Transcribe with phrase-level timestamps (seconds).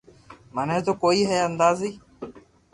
[0.55, 1.89] مني تو ڪوئي ھي اندازي